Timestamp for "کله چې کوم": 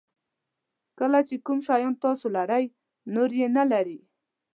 0.99-1.59